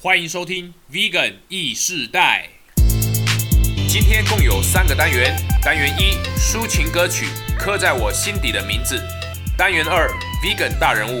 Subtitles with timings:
[0.00, 2.48] 欢迎收听 Vegan 意世代。
[3.88, 7.26] 今天共有三个单元：单元一，抒情歌曲
[7.58, 8.94] 刻在我心底的名字；
[9.56, 10.08] 单元二
[10.40, 11.20] ，Vegan 大人物，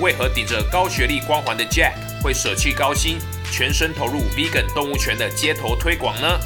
[0.00, 3.20] 为何顶着高学历光环的 Jack 会舍弃高薪，
[3.52, 6.40] 全身投入 Vegan 动物权的街头推广呢？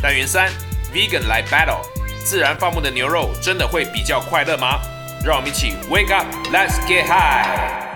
[0.00, 0.50] 单元三
[0.90, 1.82] ，Vegan 来 Battle，
[2.24, 4.80] 自然放牧的牛肉真的会比较快乐吗？
[5.22, 7.90] 让我们一起 Wake up，Let's get high。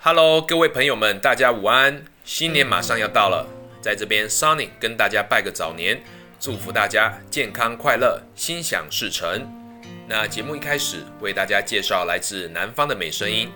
[0.00, 2.02] Hello，各位朋友们，大家午安！
[2.24, 3.44] 新年马上要到了，
[3.80, 6.00] 在这边 Sunny 跟大家拜个早年，
[6.38, 9.44] 祝福大家健康快乐，心想事成。
[10.06, 13.50] 那节目一开始为大家介绍来自南方的美声音，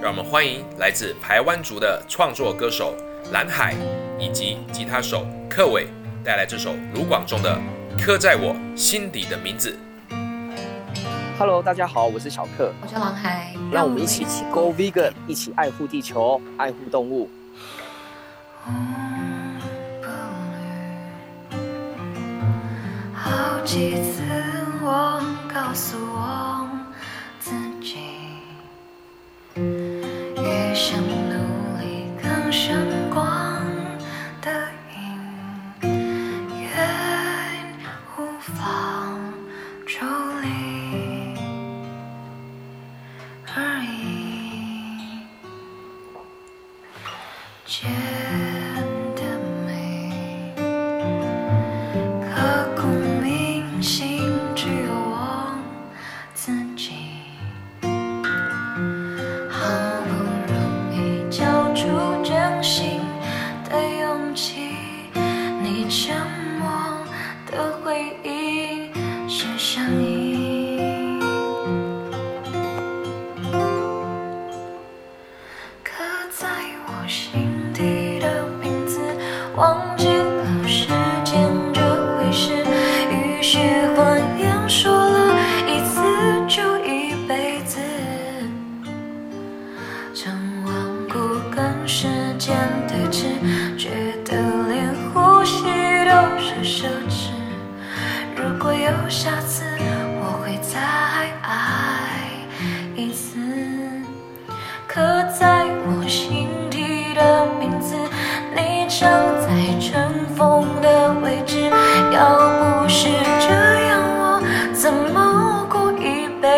[0.00, 2.96] 让我们欢迎来自台湾族的创作歌手
[3.32, 3.74] 蓝海
[4.18, 5.86] 以及吉他手克伟
[6.24, 7.60] 带来这首卢广仲的
[8.02, 9.76] 《刻在我心底的名字》。
[11.38, 17.28] Hello，大家好，我是小克，我叫蓝海，让我们一起 Go Vegan，一起爱护地球，爱护动物。
[23.14, 24.22] 好几次
[24.82, 25.20] 我
[25.52, 26.68] 告诉我
[27.38, 27.98] 自己，
[29.54, 31.00] 余生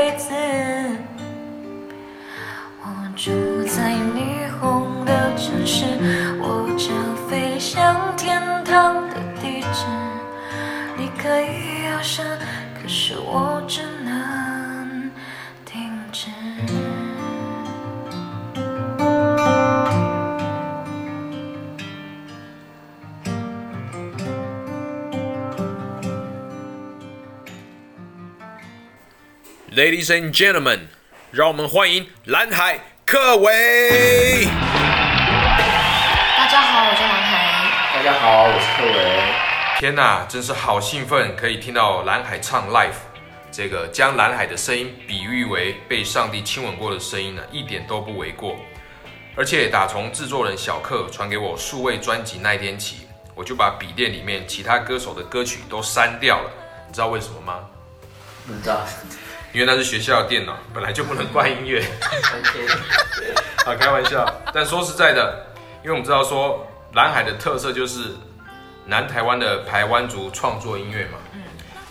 [0.08, 0.37] 一
[29.78, 30.88] Ladies and gentlemen，
[31.30, 34.44] 让我们欢迎蓝海克维。
[36.36, 37.94] 大家好，我叫蓝海。
[37.94, 39.78] 大家好，我是克维。
[39.78, 42.90] 天呐，真是好兴奋，可以听到蓝海唱 live。
[43.52, 48.56] 这个将蓝海的声音比喻为被上帝亲吻过的声音呢，一点都不为过。
[49.36, 56.50] 而且打从制作人小克传给我数位专辑那一天起，我就把笔电里面其他歌手的歌曲都删掉了。
[56.88, 57.60] 你知道为什么吗？
[58.44, 58.84] 不知道。
[59.58, 61.80] 因为那是学校的电脑， 本来就不能关音乐。
[61.80, 62.66] OK。
[63.66, 64.24] 啊，开玩笑。
[64.54, 65.46] 但说实在的，
[65.82, 66.64] 因为我们知道说
[66.94, 68.10] 蓝海的特色就是
[68.86, 71.18] 南台湾的台湾族创作音乐嘛。
[71.34, 71.42] 嗯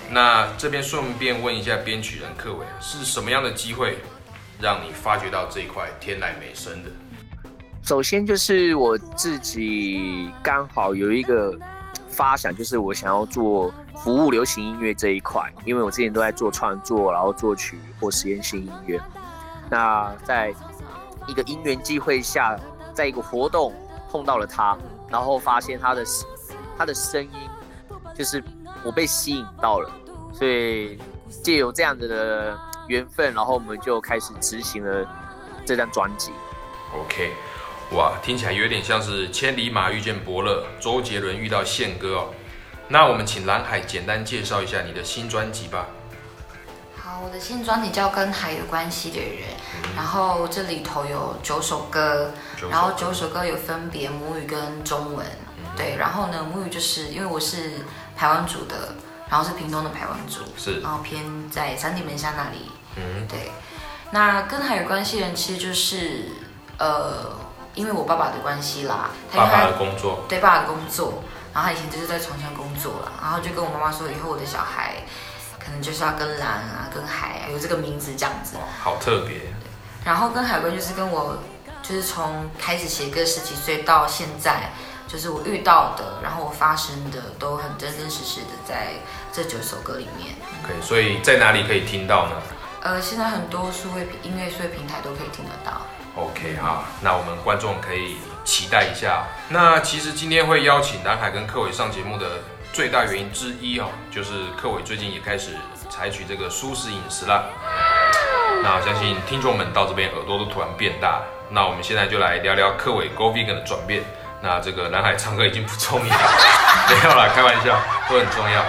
[0.10, 3.98] 那这边顺便问一下编曲人克伟，是什么样的机会
[4.58, 6.90] 让你发掘到这一块天籁美声的？
[7.84, 11.54] 首先就是我自己刚好有一个
[12.08, 13.74] 发想，就是我想要做
[14.04, 19.00] 服务流行音乐这一块，因为我之前都在做创作，然后作曲或实验性音乐。
[19.70, 20.54] 那在
[21.28, 22.58] 一个因缘机会下，
[22.94, 23.74] 在一个活动
[24.10, 24.78] 碰到了他，
[25.10, 26.06] 然后发现他的
[26.78, 27.50] 他的声音，
[28.16, 28.42] 就是
[28.84, 29.92] 我被吸引到了，
[30.32, 30.98] 所以
[31.44, 32.58] 借由这样子的
[32.88, 35.06] 缘分，然后我们就开始执行了
[35.66, 36.32] 这张专辑。
[36.96, 37.34] OK，
[37.92, 42.30] 哇，听起来有点像是千里马遇见伯乐，周杰伦遇到宪哥哦。
[42.90, 45.88] 那我们请蓝海简单介绍一下你的新专辑吧。
[46.96, 49.50] 好，我的新专辑叫《跟海有关系的人》，
[49.96, 52.32] 然后这里头有九首歌，
[52.70, 55.26] 然后九首歌有分别母语跟中文，
[55.76, 57.72] 对，然后呢母语就是因为我是
[58.16, 58.96] 台湾族的，
[59.30, 60.80] 然后是屏东的台湾族，是。
[60.82, 63.28] 然后偏在三地门下那里，嗯。
[63.28, 63.52] 对。
[64.12, 66.30] 那跟海有关系的人其实就是
[66.80, 67.38] 呃
[67.76, 71.22] 因为我爸爸的关系啦，他爸爸的工作，对爸爸的工作，
[71.58, 74.98] 然后他以前就是在床上工作了，然后就跟我妈妈说，以后我的小孩
[75.58, 79.42] 可能就是要跟蓝啊、跟海啊有这个名字这样子哇。，好特别。
[80.06, 81.40] 然后跟海龟就是跟我，
[81.82, 84.70] 就是从开始写歌十几岁到现在，
[85.08, 88.90] 就是我遇到的，然后我发生的都很真真实实的在
[89.34, 90.36] 这九首歌里面。
[90.62, 92.34] 可以，所以在哪里可以听到呢
[92.82, 95.82] 呃，现在很多数位音乐数位平台都可以听得到。
[96.18, 99.24] ？OK 哈，那我们观众可以期待一下。
[99.50, 102.42] 那其实今天会邀请南海跟柯伟上节目的
[102.74, 105.52] 最大原因之一哦，就是柯伟最近也开始
[105.90, 107.44] 采取这个舒适饮食啦。
[108.64, 111.22] 那我相信听众们到这边耳朵都突然变大。
[111.50, 114.04] 那我们现在就来聊聊柯伟 Go Vegan 的转变。
[114.42, 116.16] 那这个南海唱歌已经不重要，
[116.90, 117.80] 没有啦，开玩笑，
[118.10, 118.64] 都很重要，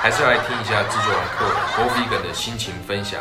[0.00, 3.20] 还是要来听一下制作人柯伟 Go Vegan 的心情分享。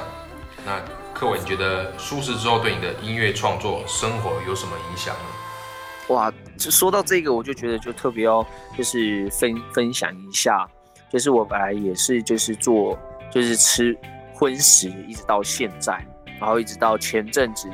[0.66, 0.74] 那
[1.24, 6.14] 柯伟，你觉得舒适之后对你的音乐创作、生活有什么影响呢？
[6.14, 8.46] 哇，就说到这个，我就觉得就特别要
[8.78, 10.68] 就是分分享一下，
[11.10, 13.00] 就是我本来也是就是做
[13.32, 13.98] 就是吃
[14.34, 16.06] 荤食，一直到现在，
[16.42, 17.70] 然后一直到前阵子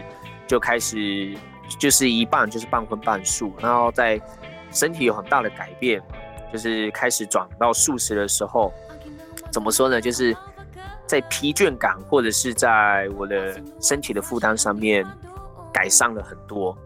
[0.46, 1.36] 就开始
[1.80, 4.22] 就是一半就是半荤半素，然后在
[4.72, 6.00] 身体有很大的改变，
[6.54, 8.72] 就是开始转到素食的时候，
[9.52, 10.00] 怎么说呢？
[10.00, 10.38] 就是
[11.10, 15.04] 在疲倦感或者是在我的身体的负担上面
[15.74, 16.78] 改善了很多。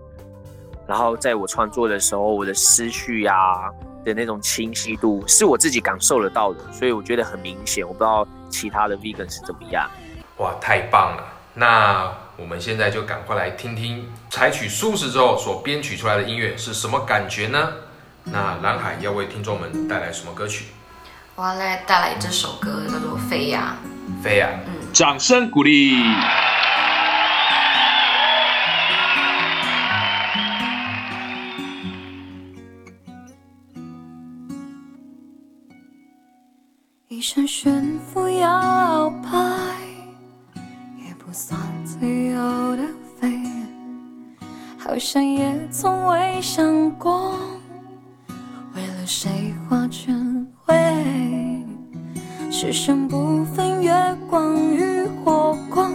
[0.87, 3.69] 然后在我创作的时候，我的思绪啊
[4.05, 7.85] 的那种清晰度是我自己感受得到的，所以我觉得很明显。
[7.85, 9.91] 我不知道其他的 vegan 是怎么样。
[10.37, 11.23] 哇，太棒了！
[11.55, 17.73] 那我们现在就赶快来听听采取素食之后所编曲出来的音乐是什么感觉呢？
[18.23, 20.67] 那蓝海要为听众们带来什么歌曲？
[21.35, 23.75] 我要来带来这首歌叫做《飞呀
[24.23, 24.49] 飞啊！
[24.93, 25.97] 掌声鼓励。
[37.09, 39.29] 一身悬浮摇摆，
[41.05, 42.83] 也不算自由的
[43.19, 43.29] 飞，
[44.77, 47.37] 好像也从未想过，
[48.73, 51.42] 为了谁花全会。
[52.65, 53.91] 世上不分月
[54.29, 55.91] 光与火光，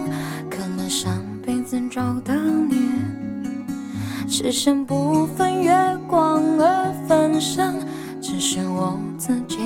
[0.51, 1.11] 可能上
[1.43, 2.77] 辈子找的孽。
[4.27, 5.73] 世上不分月
[6.07, 7.73] 光而分身，
[8.21, 9.57] 只是我自己。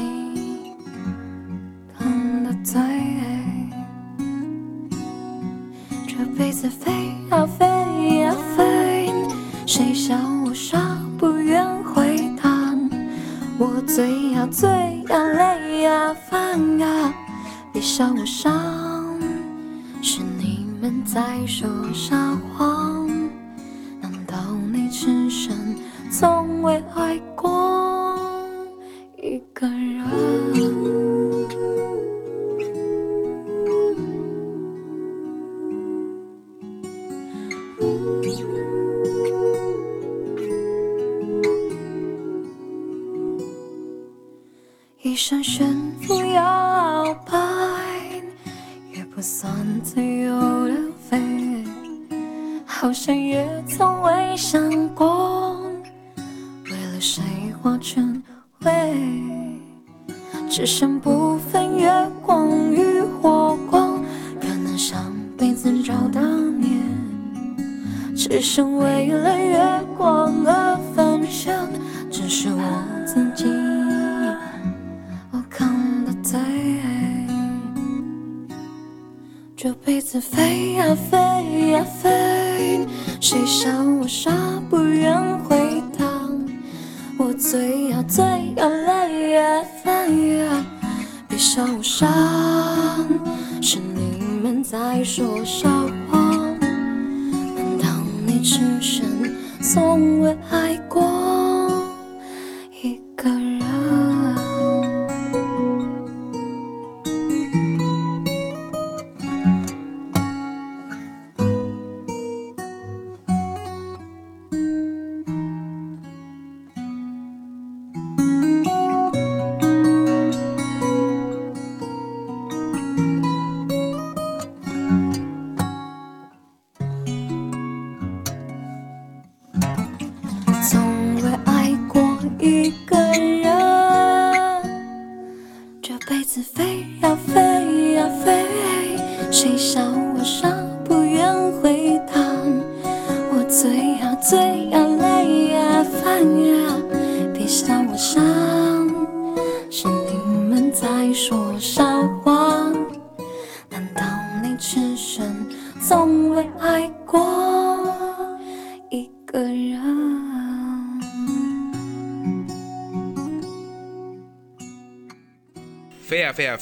[1.99, 2.81] 看得对，
[6.07, 6.89] 这辈子飞
[7.29, 9.11] 呀飞呀飞，
[9.65, 10.15] 谁笑
[10.45, 12.49] 我傻不愿回答？
[13.57, 14.69] 我醉呀醉
[15.09, 17.13] 呀累呀烦呀，
[17.73, 18.49] 别笑我傻，
[20.01, 22.15] 是你们在说傻
[22.55, 22.72] 话。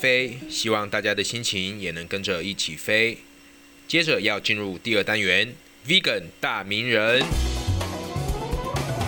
[0.01, 3.19] 飞，希望大家的心情也能跟着一起飞。
[3.87, 5.53] 接着要进入第二单元
[5.85, 7.23] ，Vegan 大名人。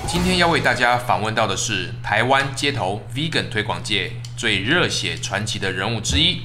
[0.07, 6.41] 今天要为大家访问到的是台湾街头 Vegan 推广界最热血传奇的人物之一。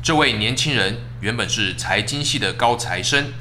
[0.00, 3.32] 这位年轻人原本是财经系的高材生，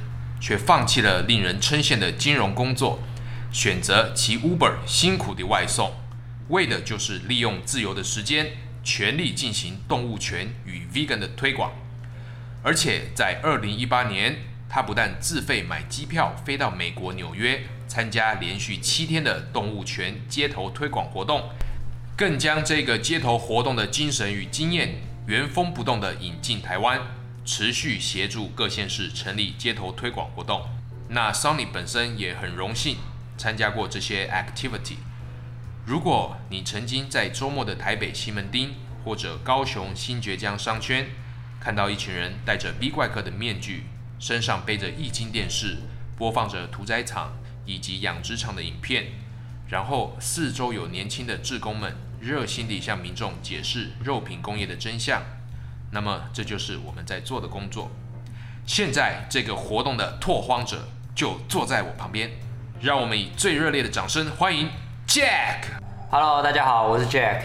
[0.42, 3.04] 却放弃了令人称羡的金融工作，
[3.52, 5.94] 选择骑 Uber 辛苦的外送，
[6.48, 11.72] 为的就是利用自由的时间，全力进行动物权与 Vegan 的推广。
[12.62, 14.38] 而且在二零一八年，
[14.70, 21.50] 他不但自费买机票飞到美国纽约参加连续七天的动物权街头推广活动，
[22.16, 27.02] 更将这个街头活动的精神与经验原封不动地引进台湾，
[27.46, 30.62] 持续协助各县市成立街头推广活动。
[31.10, 32.98] 那 Sonny 本身也很荣幸
[33.38, 34.96] 参加过这些 activity。
[35.86, 38.74] 如果你曾经在周末的台北西门町
[39.04, 41.08] 或者高雄新爵江商圈，
[41.60, 43.84] 看到一群人戴着 B 怪客的面具，
[44.18, 45.80] 身上背着液晶电视，
[46.18, 47.34] 播放着屠宰场
[47.66, 49.08] 以及养殖场的影片，
[49.68, 55.22] 然后四周有年轻的志工们热心地向民众解释肉品工业的真相。
[55.92, 57.92] 那么，这就是我们在做的工作。
[58.66, 62.32] 现在，这个活动的拓荒者就坐在我旁边，
[62.82, 64.70] 让我们以最热烈的掌声欢迎
[65.14, 65.66] Jack。
[66.10, 67.44] Hello，大家好，我是 Jack。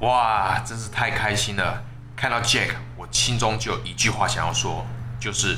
[0.00, 1.82] 哇，真是太开心了！
[2.14, 4.84] 看到 Jack，我心中就有一句话想要说，
[5.18, 5.56] 就是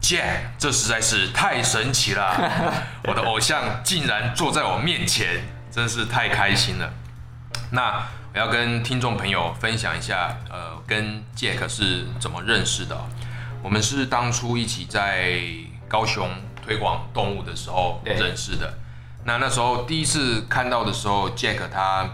[0.00, 2.50] Jack，这实在是太神奇了！
[3.04, 6.90] 我的偶像竟然坐在我面前，真是太开心了。
[7.72, 13.04] 那我要跟听众朋友分享一下，呃，跟 Jack 是怎么认识的哦、
[13.62, 15.42] 我们是当初一起在
[15.86, 16.30] 高雄
[16.64, 18.72] 推广动物的时候认识的。
[19.26, 22.08] 那那时候第一次看到的时候，Jack 他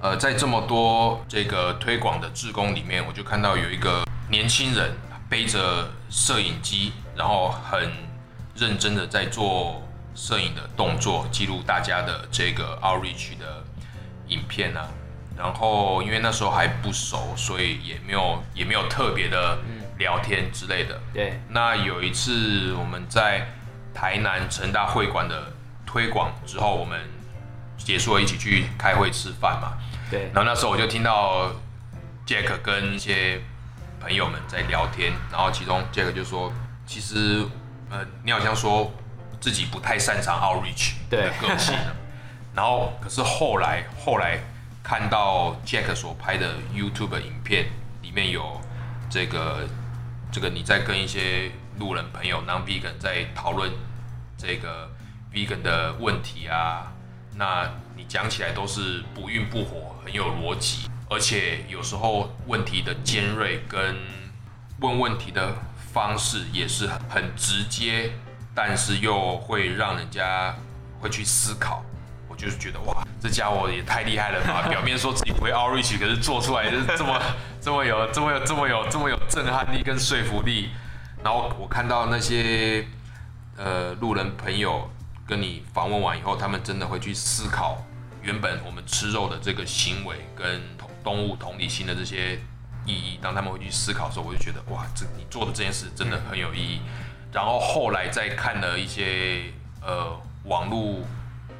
[0.00, 4.92] 呃，在这么多这个推广的志工里面，我就看到有一个年轻人
[5.30, 7.92] 背着摄影机，然后很
[8.56, 9.80] 认真的在做
[10.16, 13.62] 摄影的动作，记录大家的这个 outreach 的
[14.26, 14.88] 影片啊。
[15.38, 19.56] 然后因为那时候还不熟，所以也没有也没有特别的
[19.98, 21.00] 聊天之类的。
[21.14, 23.46] 对，那有一次我们在
[23.94, 25.52] 台南成大会馆的
[25.92, 26.98] 推广之后，我们
[27.76, 29.76] 结束了一起去开会吃饭嘛。
[30.10, 31.50] 对，然后那时候我就听到
[32.26, 33.42] Jack 跟一些
[34.00, 36.50] 朋友们在聊天，然后其中 Jack 就说，
[36.86, 37.44] 其实
[37.90, 38.90] 呃，你好像说
[39.38, 41.24] 自己不太擅长 outreach 对。
[41.24, 41.76] 的个性，
[42.56, 44.38] 然后可是后来后来
[44.82, 47.66] 看到 Jack 所拍的 YouTube 影片
[48.00, 48.58] 里面有
[49.10, 49.68] 这个
[50.30, 53.70] 这个你在跟一些路人朋友 non vegan 在讨论
[54.38, 54.90] 这个
[55.32, 56.92] vegan 的问题啊，
[57.36, 63.96] 那你讲起来都是不愠不火，很有逻辑，而且有时候问题的尖锐跟
[64.80, 65.54] 问问题的
[65.92, 68.12] 方式也是很很直接，
[68.54, 70.54] 但是又会让人家
[71.00, 71.84] 会去思考。
[72.28, 74.66] 我就是觉得哇，这家伙也太厉害了吧！
[74.70, 77.20] 表面说自己不会 outreach，可是做出来就是这么
[77.60, 80.70] 这么有这么有这么有这么有震撼力跟说服力。
[81.22, 82.86] 然后我看到那些
[83.58, 84.90] 呃路人朋友
[85.32, 87.82] 跟你访问完以后，他们真的会去思考
[88.20, 92.34] 原本我们吃肉的这个行为跟同动物同理心的这些
[92.84, 93.18] 意义。
[93.22, 96.82] 当他们会去思考的时候，我就觉得哇，这你做的这件事真的很有意义。
[97.32, 99.44] 然后后来再看了一些
[99.80, 101.00] 呃网络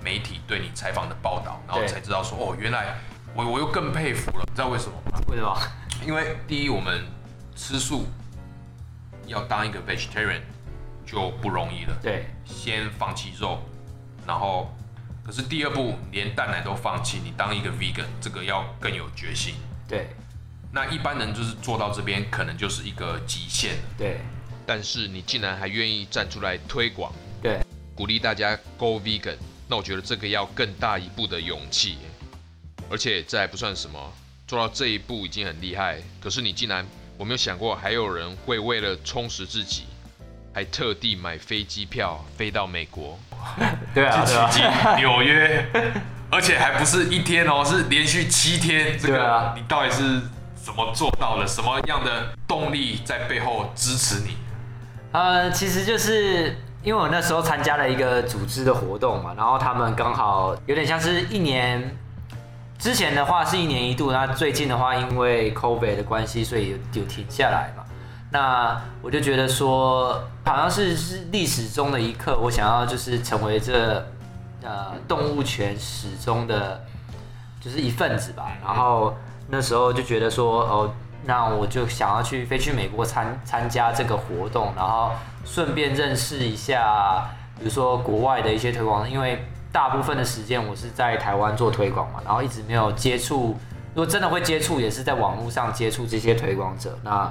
[0.05, 2.99] 媒体对你采访的报道，然后才知道说哦，原来
[3.35, 4.45] 我我又更佩服了。
[4.47, 5.19] 你知道为什么吗？
[5.29, 5.57] 为什么？
[6.07, 7.07] 因为第一，我们
[7.57, 8.05] 吃素
[9.27, 10.43] 要当一个 vegetarian
[11.07, 13.59] 就不容易了，对，先放弃肉，
[14.27, 14.73] 然后
[15.25, 19.55] 可是第二步连蛋奶都放弃，你当一个 vegan 这个要更有决心。
[19.89, 20.09] 对，
[20.73, 23.83] 那一般人就是做到这边，可能就是一个极限了。
[23.99, 24.21] 对，
[24.67, 27.61] 但是你竟然还愿意站出来推广，对，
[27.95, 29.37] 鼓励大家 go vegan，
[29.69, 31.99] 那我觉得这个要更大一步的勇气，
[32.91, 34.13] 而且这还不算什么，
[34.47, 36.01] 做到这一步已经很厉害。
[36.21, 36.87] 可是你竟然，
[37.19, 39.85] 我没有想过还有人会为了充实自己，
[40.55, 43.19] 还特地买飞机票飞到美国，
[43.95, 44.63] 对啊，对啊，进
[44.97, 45.67] 纽约，
[46.31, 48.99] 而且还不是一天哦，是连续七天。
[48.99, 50.21] 这个、对啊你到底是
[50.55, 51.47] 怎么做到的？
[51.47, 54.37] 什么样的动力在背后支持你？
[55.13, 61.97] 呃，其实就是因为我那时候参加了一个组织的活动嘛，然后他们刚好有点像是一年
[62.79, 67.82] 之前的话是一年一度，那最近的话因为 COVID 的关系，所以有有停下来嘛。
[68.33, 74.03] 那我就觉得说，好像是是历史中的一刻，我想要就是成为这
[74.63, 76.83] 呃动物权史中的
[77.61, 78.51] 就是一份子吧。
[78.65, 79.15] 然后
[79.49, 80.91] 那时候就觉得说，哦，
[81.27, 85.11] 那我就想要去飞去美国参参加这个活动，然后
[85.45, 93.59] 顺便认识一下，比如说国外的一些推广，因为大部分的时间我是在台湾做推广嘛，然后一直没有接触。
[93.95, 96.99] 如果真的会接触，也是在网络上接触这些推广者。
[97.03, 97.31] 那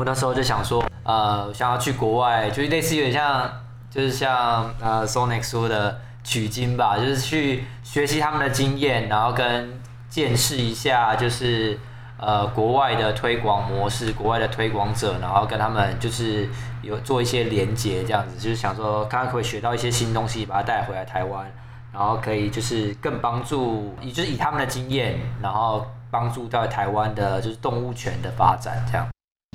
[0.00, 3.52] 我那时候就想说，呃，想要去国外，就是类似有点像，
[3.90, 9.78] 就是像呃，Sonic 说的取经吧，就是去学习他们的经验，然后跟
[10.08, 11.78] 见识一下，就是
[12.16, 16.48] 呃国外的推广模式，国外的推广者，然后跟他们就是
[16.80, 21.44] 有做一些连接，这样子，就是想说，看看可以学到一些新东西，把它带回来台湾，
[21.92, 29.06] 然后可以就是更帮助，以就是以他们的经验，然后帮助到台湾的就是动物权的发展，这样。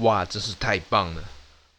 [0.01, 1.23] 哇，真是太棒了！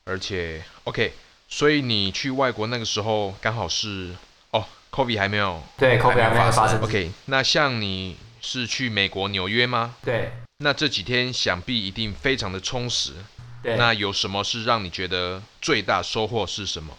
[0.04, 1.12] 而且，OK，
[1.48, 4.14] 所以你去外国那个时候刚好是
[4.52, 6.80] 哦，COVID 还没有对，COVID 还没有发生。
[6.80, 9.96] OK，那像你是去美国纽约吗？
[10.02, 10.32] 对。
[10.58, 13.12] 那这几天想必一定非常的充实。
[13.62, 13.76] 对。
[13.76, 16.94] 那有什么是让你觉得最大收获是什么？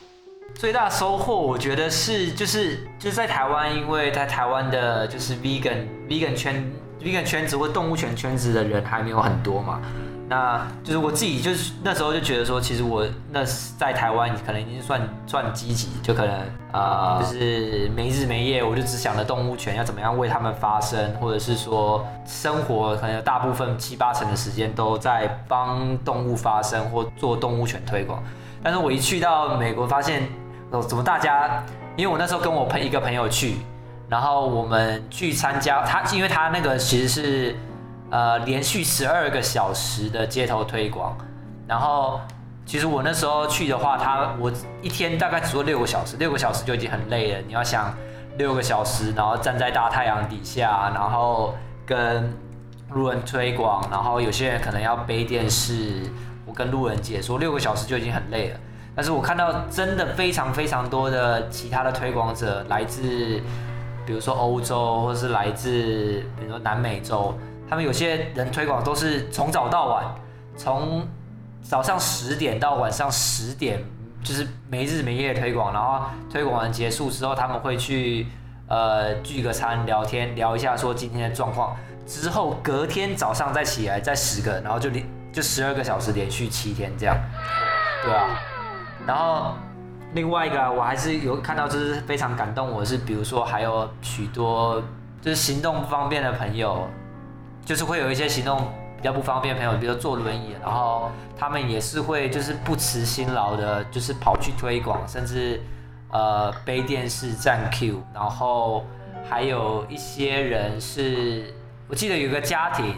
[0.54, 6.72] 最大收获，我觉得是就是就是在台湾，因为在台湾的就是 vegan vegan 圈
[7.02, 9.82] vegan 圈子或动物权圈子的人还没有很多嘛。
[10.30, 13.46] 那就是我自己，就是那时候就觉得说，其实我那
[13.78, 16.36] 在台湾可能已经算算积极，就可能
[16.74, 28.22] 啊，就是没日没夜，我就只想着动物权要怎么样为他们发声，或者是说生活可能有大部分七八成的时间都在帮动物发声或做动物权推广。
[28.62, 30.24] 但是我一去到美国，发现
[30.72, 31.64] 哦，怎么大家，
[31.96, 33.60] 因为我那时候跟我朋一个朋友去，
[34.10, 37.56] 然后我们去参加他，因为他那个其实是。
[38.10, 41.18] 呃，连续十二个小时的街头推广，
[41.68, 42.22] 然后
[42.66, 44.50] 其实我那时候去的话，他我
[44.82, 47.40] 一天大概只做六个小时，六个小时就已经很累了。
[47.46, 47.94] 你要想
[48.38, 51.54] 六个小时，然后站在大太阳底下，然后
[51.86, 52.34] 跟
[52.92, 56.02] 路人推广，然后有些人可能要背电视，
[56.46, 58.60] 我跟路人解说，六个小时就已经很累了。
[58.96, 63.02] 但是我看到真的非常非常多的其他的推广者，来自
[64.06, 67.38] 比如说欧洲，或是来自比如说南美洲。
[67.70, 70.06] 他们有些人推广都是从早到晚，
[70.56, 71.06] 从
[71.62, 73.84] 早上十点到晚上十点，
[74.24, 75.74] 就是没日没夜推广。
[75.74, 78.28] 然后推广完结束之后，他们会去
[78.70, 81.76] 呃聚个餐，聊天聊一下说今天的状况。
[82.06, 87.18] 之后隔天早上再起来再十个，然后就连就十二个小时连续七天这样，
[88.02, 88.40] 对啊。
[89.06, 89.56] 然后
[90.14, 94.82] 另外一个我还是有看到就是非常感动我是，比如说还有许多
[95.22, 96.88] 就是行动不方便的朋友。
[97.68, 105.62] 就是会有一些行动比较不方便的朋友，比如说坐轮椅，然后他们也是会就是不辞辛劳的，就是跑去推广，甚至
[106.10, 108.86] 呃背电视站 Q，然后
[109.30, 111.54] 还有一些人是，
[111.90, 112.96] 我记得有个家庭，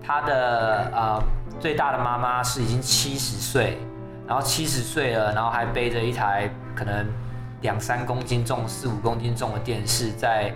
[0.00, 1.20] 他的呃
[1.58, 3.78] 最大的妈妈是已经七十岁，
[4.28, 7.04] 然后七十岁了，然后还背着一台可能
[7.62, 10.54] 两三公斤重、四五公斤重的电视在。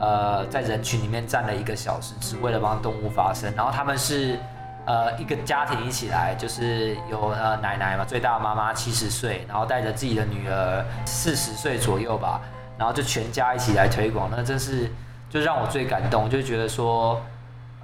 [0.00, 3.52] 呃，在人群里面站了一个小时，只为了帮动物发声。
[3.56, 4.38] 然后他们是
[4.86, 12.40] 呃一个家庭一起来，就是有呃奶奶嘛，最大的妈妈七十岁，然后带着自己的女儿四十岁左右吧，
[12.76, 14.30] 然后就全家一起来推广。
[14.30, 14.90] 那真是
[15.28, 17.20] 就让我最感动，就觉得说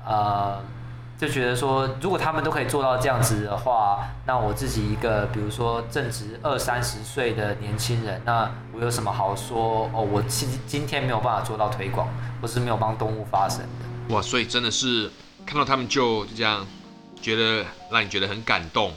[0.06, 0.60] 呃。
[1.26, 9.90] 就觉得说，如果他们都可以做到这样子的话，那我自己一个，比如说正值二三十岁的年轻人，那我有什么好说？
[9.94, 12.06] 哦，我今今天没有办法做到推广，
[12.42, 14.14] 或是没有帮动物发声的。
[14.14, 15.10] 哇，所以真的是
[15.46, 16.66] 看到他们就这样，
[17.22, 18.92] 觉得让你觉得很感动。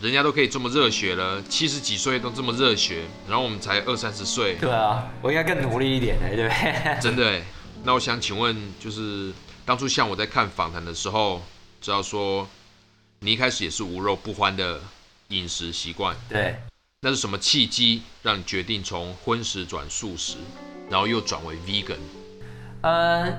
[0.00, 4.54] 人家都可以这么热血了，七十几岁都这么热血，然后我们才二三十岁。
[4.54, 6.96] 对啊，我应该更努力一点的，对不对？
[6.98, 7.38] 真的。
[7.84, 9.30] 那我想请问，就是。
[9.64, 11.40] 当初像我在看访谈的时候，
[11.80, 12.48] 知道说
[13.20, 14.80] 你一开始也是无肉不欢的
[15.28, 16.16] 饮食习惯。
[16.28, 16.56] 对，
[17.02, 20.38] 那是什么契机让你决定从荤食转素食，
[20.90, 21.98] 然后又转为 vegan？
[22.80, 23.32] 呃，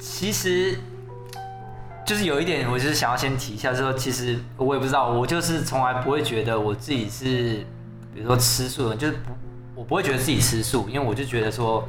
[0.00, 0.80] 其实
[2.04, 7.64] 就是有一点，我就是想要先提一下，说其实我也不知道，我就是从来不会觉得我自己是，
[8.12, 9.30] 比如说吃素的，就是不，
[9.76, 11.88] 我不会觉得自己吃素，因为我就觉得说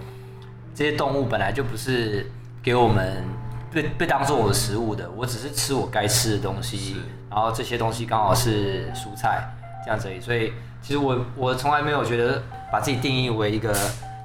[0.76, 2.30] 这些动物本来就不是
[2.62, 3.24] 给我们。
[3.72, 6.98] 被被当做我的食物的，我只是吃我该吃的东西，
[7.30, 9.48] 然后这些东西刚好是蔬菜
[9.86, 13.74] 这样子，所以其实我我从来没有觉得把自己定义为一个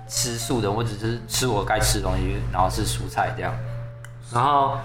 [0.09, 3.55] 吃素的，我只是吃我该吃的东西，然后是蔬菜这样。
[4.33, 4.79] 然后，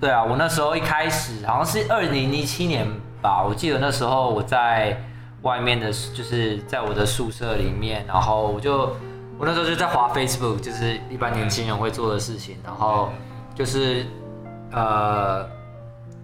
[0.00, 2.86] 对啊，我那时候一开始好像是二零一七年
[3.22, 4.98] 吧，我记得那时候我在
[5.42, 8.96] 外面的，就是在我的宿舍里面，然后我就
[9.38, 13.10] 我那时候就在滑 Facebook，就是一般年轻人会做的事情，然后
[13.54, 14.04] 就是
[14.72, 15.48] 呃，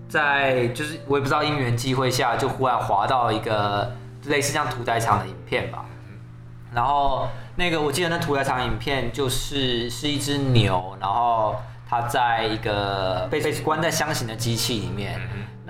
[0.08, 3.92] 在就是我也不知道因缘机会下，就忽然滑到一个
[4.24, 5.84] 类似像屠宰场的影片吧，
[6.74, 11.54] 然后那个我记得那屠宰场影片就是是一只牛，然后
[11.88, 15.20] 它在一个被被关在箱型的机器里面，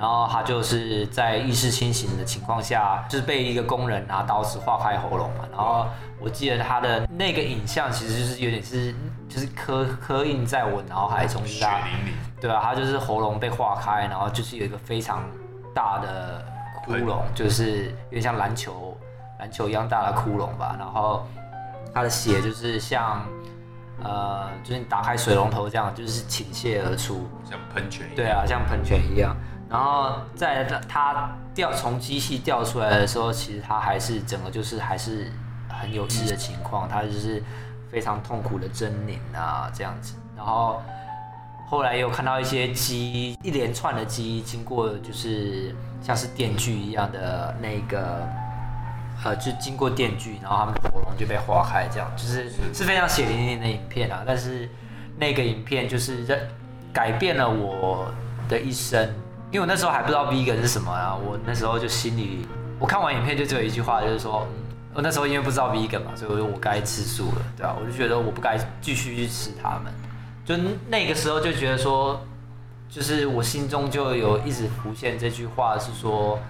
[0.01, 5.45] 然后他就是在意识清醒的情况下，就是被一个工人拿刀子划开喉咙嘛。
[5.53, 5.87] 然后
[6.19, 8.95] 我记得他的那个影像其实就是有点是
[9.29, 15.23] 就是刻刻印在我脑海中，就是血淋淋，对啊，他就是喉咙被划开，然后就是有一个非常
[15.75, 16.43] 大的
[16.83, 18.97] 窟窿，就是有点像篮球
[19.39, 20.77] 篮球一样大的窟窿吧。
[20.79, 21.27] 然后
[21.93, 23.23] 他的血就是像
[24.03, 27.29] 呃，就是你打开水龙头这样，就是倾泻而出。
[27.45, 28.17] 像喷泉一样。
[28.17, 29.37] 对啊，像喷泉一样。
[29.71, 35.31] 然后在它掉从机器掉出来的时候，其实它还是整个就是还是
[35.69, 37.43] 很有事的情况，它就是
[37.91, 40.15] 非常痛苦的狰狞啊这样子。
[40.37, 40.83] 然后
[41.69, 48.29] 后来又看到一些鸡，一连串的鸡经过就是像是电锯一样的那个。
[49.23, 54.23] 呃，就经过电锯，然后他们的喉咙就被划开，这样就是是非常血淋淋的影片啊。
[54.27, 54.67] 但是
[55.19, 56.41] 那个影片就是在
[56.91, 58.11] 改变了我
[58.49, 59.15] 的一生，
[59.51, 61.15] 因为我那时候还不知道 vegan 是什么啊。
[61.15, 62.47] 我那时候就心里，
[62.79, 69.93] 我看完影片就只有一句话，就是说，嗯我那时候因为不知道 vegan 嘛，所以我就我该吃素了，对吧、我就觉得我不该继续去吃它们。
[70.45, 70.57] 就
[70.89, 72.21] 那个时候就觉得说，
[72.89, 76.41] 就是我心中就有一直浮现这句话，是说，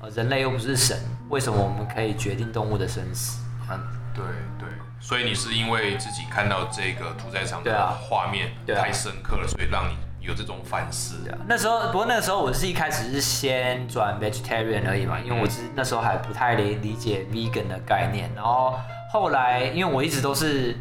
[0.00, 0.96] 呃，人类又不是神，
[1.28, 3.42] 为什么我们可以决定动物的生死？
[3.68, 3.80] 嗯，
[4.14, 4.24] 对
[4.60, 4.68] 对，
[5.00, 9.96] 所以你是因为自己看到这个屠宰场的画面太深刻了，所以让你
[10.28, 11.24] 有这种反思。
[11.24, 18.74] 对啊，那时候不过那时候我是一开始是先转 vegetarian 而已嘛，因为我是那时候还不太理理解 vegan 的概念，然后
[19.10, 20.76] 后来因为我一直都是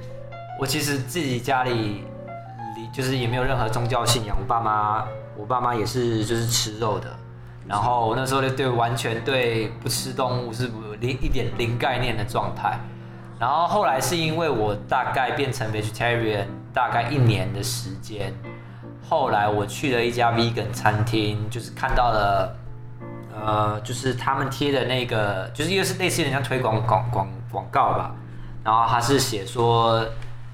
[0.59, 2.03] 我其实自己家里
[2.75, 5.05] 里就是也没有任何宗教信仰，我爸妈
[5.37, 7.15] 我爸妈也是就是吃肉的，
[7.65, 12.77] 然后我那时候就对完全对不吃动物是零一点零概念的状态。
[13.39, 18.33] 然后后来是因为我大概变成 vegetarian 大概一年的时间，
[19.09, 22.55] 后来我去了一家 vegan 餐厅，就是看到了，
[23.33, 28.11] 呃，就是他们贴的那个，就是一个是类似人家推广广广广告吧，
[28.65, 30.05] 然后他是写说，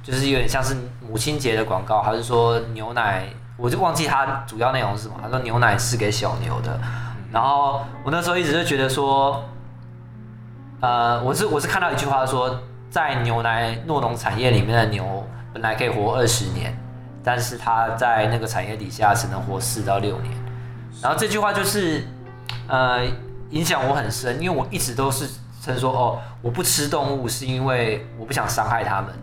[0.03, 3.25] 就是有点像是母亲节的广告，还是说牛奶，
[3.57, 6.79] 我就忘记它主要内容是什么，他说牛奶是给小牛的，
[7.31, 9.43] 然后我那时候一直就觉得说，
[10.79, 12.59] 呃，我是我是看到一句话说，
[12.91, 16.77] 在牛奶诺农产业里面的牛本来可以活二十年，
[17.23, 20.33] 但是他在那个产业底下只能活四到六年。
[21.01, 22.05] 然后这句话就是，
[22.67, 23.05] 呃，
[23.49, 25.27] 影响我很深，因为我一直都是
[25.61, 29.13] 称说，哦，我不吃动物是因为我不想伤害它们。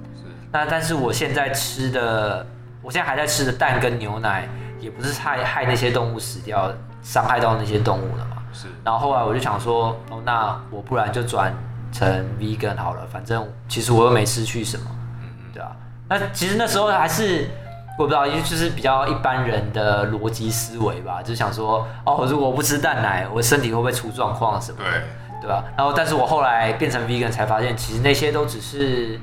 [0.53, 2.45] 那但是我现在吃的，
[2.83, 4.49] 我现在还在吃的蛋跟牛奶，
[4.81, 8.39] 也不是害害那些动物死掉，伤害到那些动物了嘛。
[8.53, 11.55] 是然后后来我就想说，哦，那我不然就转
[11.93, 14.91] 成 vegan 好了，反正其实我又没失去什么，
[15.55, 15.71] 对啊。
[16.09, 17.49] 那其实那时候还是
[18.03, 24.91] 我不知道，因为就是比较一般人的逻辑思维吧，就想说，哦，如果我不吃蛋奶，我身体会不会出状况什么的？
[24.91, 29.21] 对，对吧、然后，但是我后来变成 vegan 才发现，其实那些都只是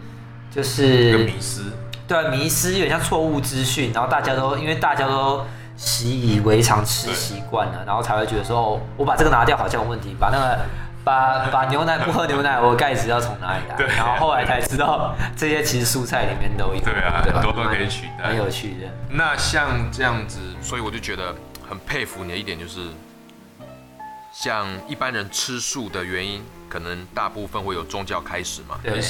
[0.52, 1.64] 就是迷失。
[2.08, 5.42] 对啊，迷失有点像错误资讯，然后大家都因为大家都
[5.76, 10.60] 习以为常吃习惯了，然后才会觉得说，哦，我把这个拿掉好像有问题，把那个
[11.08, 13.76] 把把牛奶不喝牛奶，我盖子要从哪里来？
[13.78, 18.92] 对然后后来才知道这些其实蔬菜里面都有，对啊吧很多都可以取代很有趣的。
[19.10, 21.34] 那像这样子，所以我就觉得
[21.70, 22.90] 很佩服你的一点就是，
[24.34, 28.78] 像一般人吃素的原因，可能大部分会有宗教开始嘛。
[28.84, 29.02] 对，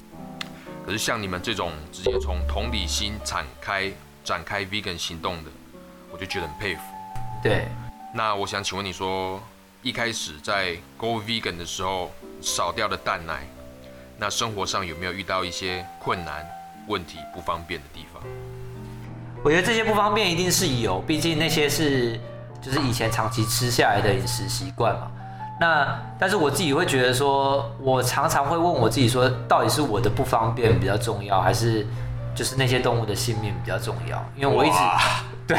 [0.86, 3.92] 可是像你们这种直接从同理心展开
[4.24, 5.50] 展开 vegan 行动的，
[6.12, 6.82] 我就觉得很佩服。
[7.42, 7.68] 对，
[8.14, 9.42] 那我想请问你说，
[9.88, 13.48] 一开始在 go vegan 的时候少掉的蛋奶，
[14.18, 16.46] 那生活上有没有遇到一些困难、
[16.90, 18.22] 问题、不方便的地方？
[19.46, 22.20] 我觉得这些不方便一定是有，毕竟那些是
[22.62, 25.10] 就是以前长期吃下来的饮食习惯嘛。
[25.58, 31.88] 那但是我自己会觉得说，我常常会问我自己说，到底是我的不方便比较重要，还是
[32.38, 34.24] 就是那些动物的性命比较重要？
[34.36, 35.02] 因为我一直哇
[35.48, 35.58] 对，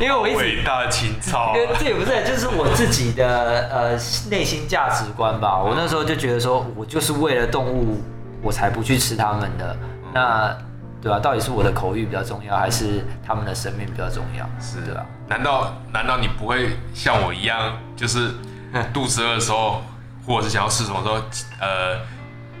[0.00, 3.90] 因为我一直伟大的情操因为这也不是，就是我自己的呃
[4.28, 5.58] 内心价值观吧。
[5.58, 8.02] 我那时候就觉得说，我就是为了动物，
[8.42, 9.76] 我才不去吃它们的。
[10.12, 10.56] 那
[11.00, 14.44] 对吧、到底是我的口欲比较重要，还是他们的生命比较重要？
[14.60, 18.32] 是对吧、难道难道你不会像我一样，就是
[18.92, 19.80] 肚子饿的时候，
[20.26, 21.14] 或者是想要吃什么时候，
[21.60, 22.00] 呃，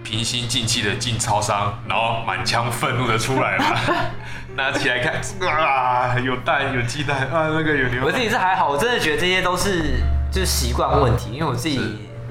[0.08, 3.76] 平心静气的进超商，然后满腔愤怒的出来吗？
[4.56, 8.18] 拿起来看，啊，有蛋有鸡蛋啊，那个有牛我自。
[8.18, 10.00] 己是还好，我真的觉得这些都是
[10.32, 11.78] 就是习惯问题，因为我自己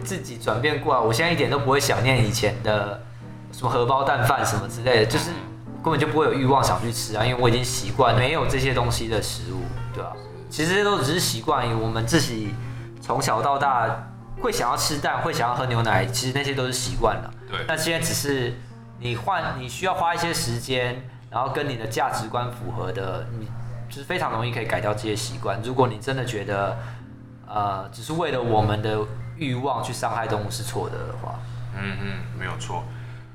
[0.04, 3.00] 自己转变过来，我现在一点都不会想念以前的
[3.52, 5.30] 什么荷包蛋饭什么之类的，就是
[5.84, 9.62] 根本就不会有欲望想去吃啊，因为我已经习惯没有这些东西的食物，
[9.94, 10.12] 对吧、
[10.50, 12.56] 其实这些都只是习惯我们自己
[13.00, 14.07] 从小到大
[14.41, 17.34] 会想要吃蛋，会想要喝牛奶，其实那些都是习惯了。
[17.50, 18.54] 对，那现在只是
[19.00, 23.47] 你换，你需要花一些时间，然后跟你的价值观符合的，你
[23.89, 25.60] 就是非常容易可以改掉这些习惯。
[25.63, 26.78] 如果你真的觉得，
[27.47, 29.00] 呃，只是为了我们的
[29.38, 31.39] 欲望去伤害动物是错的的话，
[31.76, 32.84] 嗯嗯，没有错。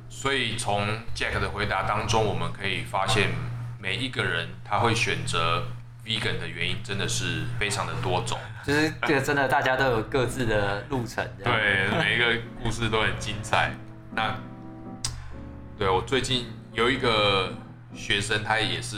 [0.08, 0.86] 所以从
[1.16, 3.30] Jack 的回答当中，我们可以发现，
[3.78, 5.64] 每一个人他会选择
[6.04, 8.38] vegan 的原因真的是非常的多种。
[8.64, 11.26] 就是这个真的大家都有各自的路程。
[11.42, 13.72] 对，每一个故事都很精彩。
[14.14, 14.34] 那
[15.78, 17.52] 对我最近有一个
[17.94, 18.96] 学生，他也是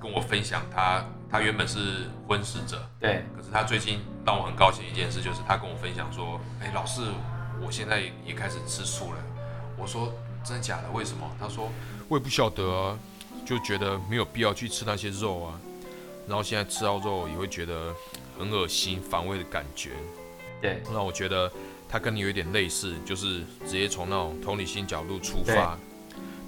[0.00, 7.00] 跟我分享他，他原本是婚食者，对可是他最近让我很高兴一件事，就是他跟我分享说，哎，老师，
[7.62, 9.18] 我现在也开始吃素了。
[9.76, 10.12] 我说
[10.44, 10.90] 真的假的？
[10.90, 11.30] 为什么？
[11.40, 11.70] 他说
[12.08, 12.98] 我也不晓得啊，
[13.46, 15.60] 就觉得没有必要去吃那些肉啊。
[16.28, 17.94] 然后现在吃到肉也会觉得
[18.38, 19.90] 很恶心、反胃的感觉。
[20.60, 21.50] 对那我觉得
[21.88, 25.78] 他跟你有一点类似，就是直接从那种同理心角度出发。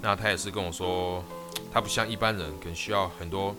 [0.03, 1.25] 那他也是跟我说，
[1.73, 3.55] 他不像一般人，可能需要很多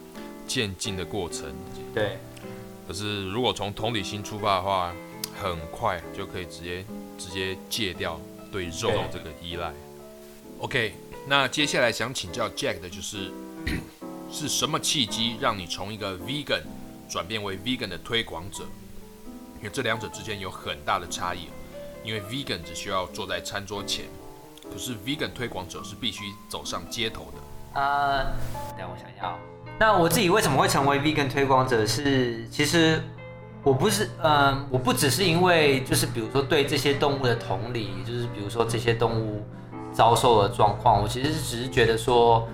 [0.45, 1.53] 渐进的过程。
[1.93, 2.17] 对
[2.87, 4.93] 可是如果从同理心出发的话，
[5.41, 6.83] 很快就可以直接
[7.17, 8.19] 直接戒掉
[8.51, 9.71] 对肉这个依赖。
[10.59, 10.93] OK，
[11.27, 13.31] 那接下来想请教 Jack 的就是，
[14.31, 16.61] 是什么契机让你从一个 vegan
[17.09, 18.63] 转变为 vegan 的推广者？
[19.57, 21.49] 因为这两者之间有很大的差异。
[22.03, 24.05] 因为 vegan 只需要坐在餐桌前，
[24.63, 27.79] 可是 vegan 推广者是必须走上街头的。
[27.79, 28.23] 呃，
[28.75, 29.37] 等我想一下。
[29.77, 32.47] 那我自己为什么会成为 vegan 推广者是？
[32.49, 33.03] 其实
[33.61, 39.45] 我不是，嗯、我不只是因为就是比如说对这些动物的同理，就是比如说这些动物
[39.93, 42.49] 遭受的状况，我其实只是觉得说，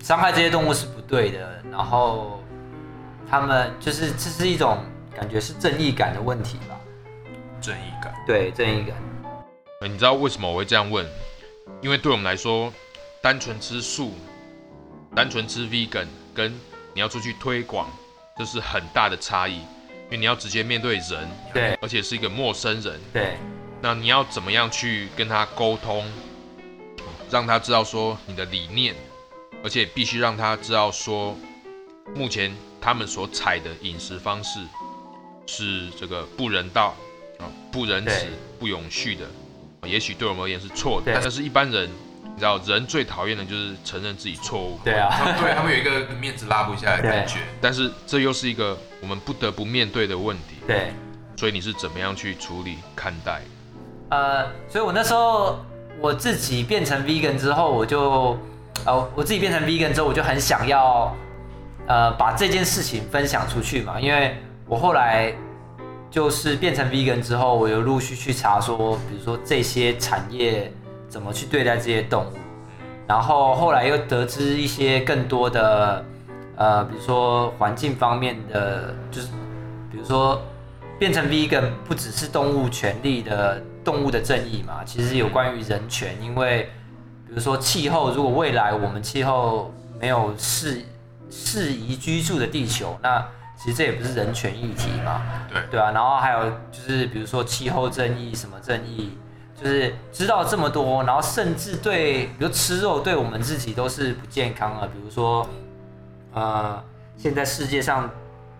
[0.00, 2.42] 伤害这些动物是不对的，然后
[3.28, 4.78] 他们就是这是一种
[5.14, 6.80] 感觉是正义感的问题吧？
[7.60, 8.14] 正义感。
[8.26, 8.96] 对，正义感。
[9.80, 11.06] 呃你知道为什么我会这样问？
[11.80, 12.72] 因为对我们来说，
[13.22, 14.14] 单纯吃素、
[15.14, 16.52] 单纯吃 vegan，跟
[16.94, 17.88] 你要出去推广，
[18.36, 19.56] 这是很大的差异。
[19.56, 23.36] 因为你要直接面对人，对而且是一个陌生人，对
[23.80, 26.04] 那你要怎么样去跟他沟通，
[27.30, 28.94] 让他知道说你的理念，
[29.62, 31.36] 而且必须让他知道说，
[32.14, 34.60] 目前他们所采的饮食方式
[35.46, 36.94] 是这个不人道
[37.38, 38.26] 啊、不仁慈、
[38.58, 39.26] 不永续的，
[39.88, 41.88] 也许对我们而言是错的，但是一般人，
[42.22, 45.08] 你知道，人最讨厌的就是承认自己错误，对啊，
[45.40, 50.92] 对他们有一个面子拉不下来的感觉，但是这又是一个我们不得不面对的问题，对。
[51.36, 53.40] 所以你是怎么样去处理看待？
[54.10, 55.64] 呃，所以我那时候
[55.98, 58.38] 我自己变成 vegan 之后，我就
[58.86, 61.14] 呃我自己变成 vegan 之后，我就很想要
[61.86, 65.32] 呃把这件事情分享出去嘛，因为我后来
[66.10, 70.72] 就是变成 vegan 之后，我又陆续去查说，比如说这些产业
[71.08, 72.32] 怎么去对待这些动物，
[73.06, 76.04] 然后后来又得知一些更多的
[76.56, 79.28] 呃，比如说环境方面的，就是
[79.90, 80.40] 比如说
[80.98, 86.68] 变成 vegan 不只是动物权利的动物的正义嘛，其实有关于人权，因为
[87.30, 90.84] 比如说气候，如果未来我们气候没有适
[91.30, 93.24] 适宜居住的地球，那
[93.56, 95.62] 其实这也不是人权议题嘛，对。
[95.70, 99.16] 对啊，然后还有就是比如说气候正义什么正义，
[99.54, 105.46] 就是知道这么多，然后甚至对，比如吃肉对我们自己都是不健康的，比如说
[106.32, 106.82] 呃，
[107.16, 108.10] 现在世界上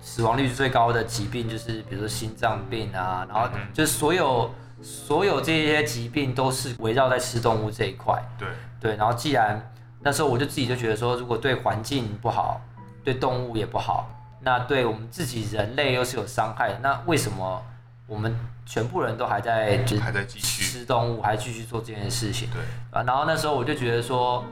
[0.01, 4.49] 死亡率最高的疾病就是比如说心脏病啊，然后嗯就是所有
[4.83, 8.23] 所有这些疾病都是围绕在吃动物这一块。
[8.39, 8.49] 对，
[8.81, 12.61] 对，然后既然那时候我就自己就觉得说，如果对环境不好，
[13.05, 14.09] 对动物也不好，
[14.41, 17.63] 那对我们自己人类又是有伤害的，那为什么
[18.07, 22.49] 我们全部人都还在就是还在继续，吃动物，还继续做这件事情？
[22.51, 24.45] 对，啊，然后那时候我就觉得说，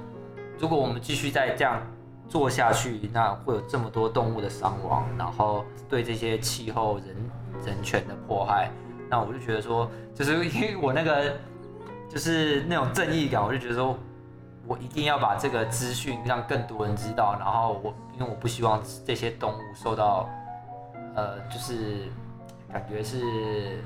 [0.58, 1.80] 如果我们继续再这样
[2.28, 7.16] 做下去，那会有这么多动物的伤亡，然后对这些气候人
[7.64, 8.70] 人权的迫害，
[9.09, 11.37] 那我就觉得说，就是因为我那个
[12.11, 13.97] 就是那种正义感，我就觉得说，
[14.66, 20.29] 我一定要把这个资讯让更多人知道，然后我因为我不希望这些动物受到
[21.14, 22.09] 呃就是
[22.71, 23.83] 感觉是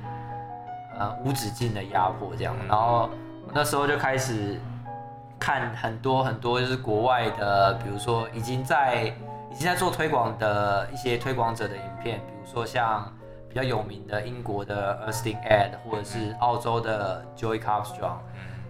[0.98, 3.10] 呃无止境的压迫这样，然后
[3.52, 4.60] 那时候就开始
[5.38, 9.04] 看很多很多就是国外的，比如说已经在
[9.50, 13.12] 已经在做推广的一些推广者的影片，比如说像
[13.52, 18.16] 比较有名的英国的 Ersting Ed，或者是澳洲的 Joy Carbstrong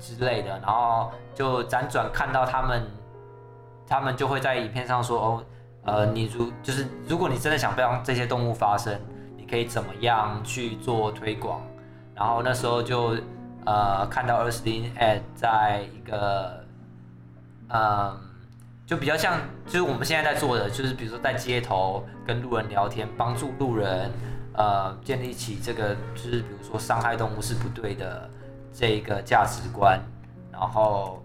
[0.00, 2.82] 之类的，然后就辗转看到他们，
[3.86, 5.44] 他们就会在影片上说哦，
[5.84, 9.00] 呃，你如就是如果你真的想让这些动物发生，
[9.36, 11.60] 你可以怎么样去做推广？
[12.12, 13.16] 然后那时候就
[13.64, 16.64] 呃看到 Ersting Ed 在一个
[17.68, 18.18] 嗯。
[18.84, 24.10] 就比较像，就是我们现在在做的，就是比如说在街头跟路人聊天，帮助路人，
[24.54, 28.28] 呃，建立起这个，就是比如说伤害动物是不对的
[28.72, 30.00] 这个价值观，
[30.50, 31.22] 然后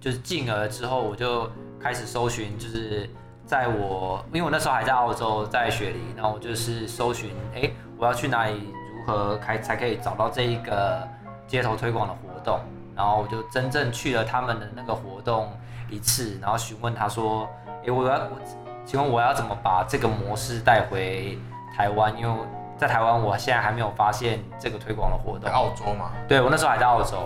[0.00, 3.08] 就是进而之后，我就开始搜寻，就是
[3.46, 11.06] 在我，因为我那时候还在澳洲，在雪梨，然后我就是搜寻，哎，我要去哪里，如何开才可以找到这一个
[11.46, 12.60] 街头推广的活动，
[12.94, 15.50] 然后我就真正去了他们的那个活动。
[15.90, 17.48] 一次，然后询问他说
[17.82, 18.38] ：“诶，我要我，
[18.84, 21.38] 请问我要怎么把这个模式带回
[21.78, 22.12] 台湾？
[22.18, 22.40] 因为
[22.76, 25.48] 在台湾，我现在还没有发现这个推广的活动。
[25.52, 27.18] 澳洲嘛，对我那时候还在澳洲，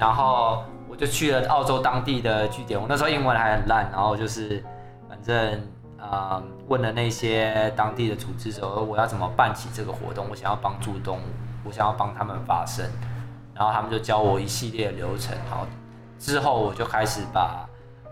[0.00, 2.80] 然后我就去了澳洲当地的据点。
[2.80, 4.64] 我那时候英文还很烂，然后就是
[5.08, 5.62] 反正
[5.96, 10.26] 啊，问了那些当地的组织者，我要怎么办起这个活动？
[10.28, 11.22] 我想要帮助动物，
[11.62, 12.84] 我想要帮他们发声，
[13.54, 15.64] 然后他们就教我一系列流程，然后
[16.18, 17.64] 之后我就开始把。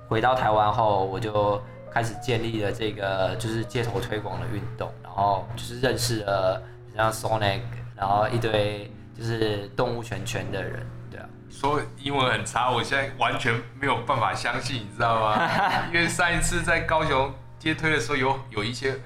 [0.09, 1.61] 回到台湾后，我就
[1.97, 6.63] 开始建立了这个就是街头推广的运动，然后就是认识了
[6.95, 7.63] 像 Sonic，
[7.97, 11.27] 然后一堆就是动物圈圈的人，对啊。
[11.49, 15.43] 说英文很差，我现在完全没有办法相信，你知道吗？
[15.91, 18.97] 因为上一次在高雄街推的时候，有有一些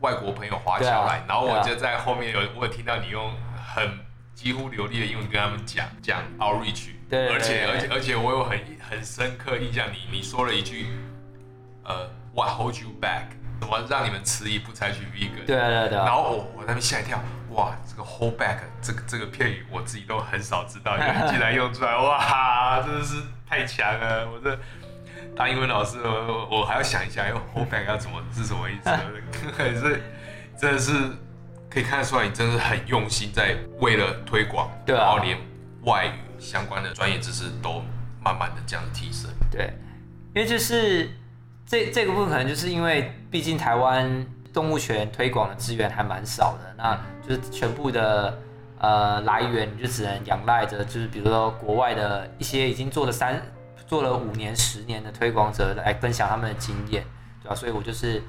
[0.00, 3.32] 外国朋友华侨来，然后我就在后面有我有听到你用
[3.72, 3.88] 很
[4.34, 7.28] 几乎流利的英文跟他们讲讲 outreach 对。
[7.28, 10.88] 而且而且而且我有很很深刻印象，你你说了一句，
[11.84, 13.26] 呃，What holds you back？
[13.60, 15.44] 怎么让你们迟疑不采取 vegan？
[15.46, 15.98] 对对对。
[15.98, 20.96] 然后我我那边吓一跳，哇，这个 hold back 这个这个片语我自己都很少知道，
[21.28, 24.28] 竟然用出来，哇，真的是太强了！
[24.30, 24.58] 我这
[25.36, 28.90] 当英文老师，我我还要想一下，用 hold back 要怎么是什么意思？
[29.56, 30.02] 可是
[30.58, 30.92] 真的是
[31.70, 35.38] 可以看得出来，你真的是很用心在为了推广对，然后连
[35.84, 36.12] 外语。
[36.42, 37.80] 相关的专业知识都
[38.20, 39.30] 慢慢的这样提升。
[39.48, 39.72] 对，
[40.34, 41.08] 因为就是
[41.72, 48.38] 这这个部分可能就是因为毕竟台湾动物权推广的资源还蛮少的，那就是全部的
[48.78, 53.40] 呃来源就只能仰赖着，就是比如说国外的一些已经做了三
[53.86, 57.02] 做了五年、十年的推广者来分享他们的经验，
[57.42, 57.54] 对吧？
[57.54, 58.22] 所以我就是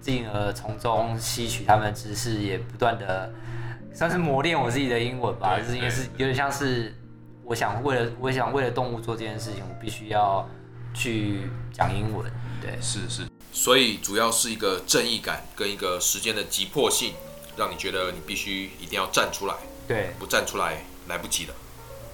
[0.00, 3.28] 进而从中吸取他们的知识，也不断的
[3.92, 6.94] 算是磨练我自己的英文吧，就是应该是有点像是。
[7.42, 10.48] 我想为了我想为了动物做这件事情，我必须要
[10.94, 12.30] 去讲英文。
[12.60, 17.14] 对，是是，所以主要是一个正义感跟一个时间的急迫性，
[17.56, 19.54] 让你觉得你必须一定要站出来。
[19.86, 21.54] 对，不站出来来不及了。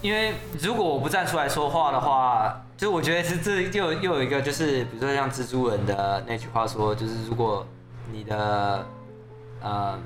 [0.02, 7.66] 因为如果我不站出来说话的话，就我觉得是这又又有一个就是，比如说像蜘蛛人的那句话说，就是如果
[8.12, 8.86] 你的
[9.60, 9.98] 呃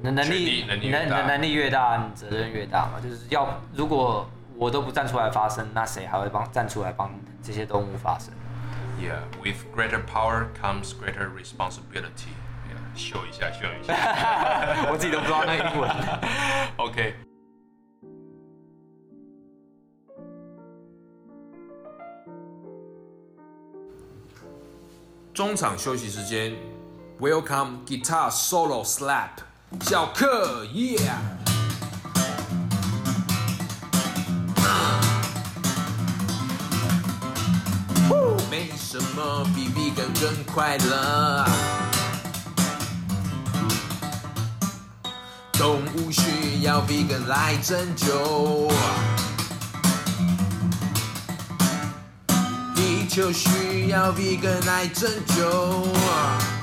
[0.00, 4.28] 能能力能能能力越大，你责任越大嘛，就是要如果。
[4.56, 7.10] 我都不站出来发声，那谁还会帮站出来帮
[7.42, 8.28] 这些动物发声
[8.99, 12.33] ？Yeah, with greater power comes greater responsibility.
[12.67, 13.93] Yeah, 秀一下，秀一下。
[14.91, 15.89] 我自己都不知道那英文。
[16.77, 17.15] OK。
[25.33, 26.53] 中场休息时间，
[27.19, 29.29] Welcome Guitar Solo Slap，
[29.81, 31.52] 小克，Yeah。
[38.94, 41.44] 什么比 vegan 更快乐。
[45.54, 48.70] 动物需要 vegan 来拯救，
[52.76, 56.53] 地球需要 vegan 来拯救。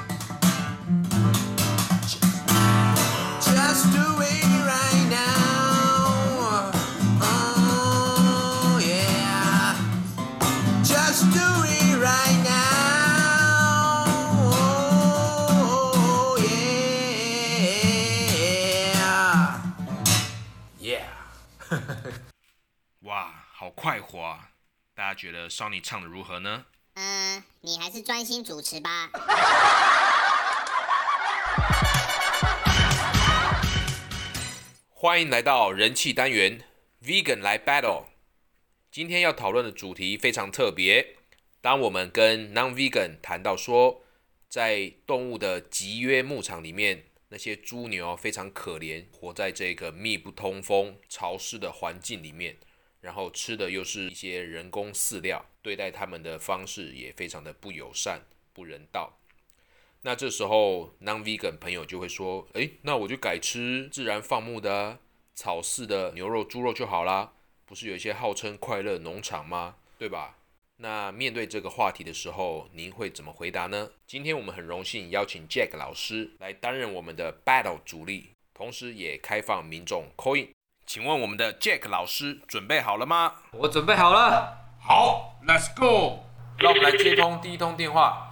[23.82, 24.52] 快活啊
[24.94, 26.66] 大家觉得 sony 唱的如何呢？
[26.94, 29.10] 嗯你还是专心主持吧。
[34.90, 36.64] 欢迎来到人气单元
[37.04, 38.04] vegan 来 battle
[38.92, 41.16] 今天要讨论的主题非常特别
[41.60, 44.04] 当我们跟 non vegan 谈到说
[44.48, 52.58] 在动物的集约牧场里面那些猪牛非常可怜活在这个密不通风潮湿的环境里面
[53.02, 58.22] 然后吃的又是一些人工饲料，对待他们的方式也非常的不友善、
[58.54, 59.18] 不人道。
[60.04, 65.00] 那这时候，non-vegan 朋友就会说：“诶，那我就改吃自然放牧的，
[65.36, 67.34] 草饲的牛肉、猪肉就好啦。
[67.66, 69.76] 不是有一些号称快乐农场吗？
[69.98, 70.38] 对吧？”
[70.78, 73.92] 那面对这个话题的时候，您会怎么回答呢？
[74.08, 80.50] 今天我们很荣幸邀请 Jack 老师来担任我们的 battle 主力，同时也开放民众 call in。
[80.86, 83.34] 请问我们的 Jack 老师准备好了吗？
[83.52, 84.58] 我准备好了。
[84.82, 86.26] 好，Let's go。
[86.58, 88.28] 让我们来接通第一通电话。